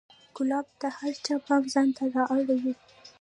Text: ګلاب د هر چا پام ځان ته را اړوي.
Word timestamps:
ګلاب 0.35 0.67
د 0.79 0.81
هر 0.97 1.13
چا 1.25 1.35
پام 1.45 1.63
ځان 1.73 1.87
ته 1.97 2.03
را 2.13 2.23
اړوي. 2.37 2.73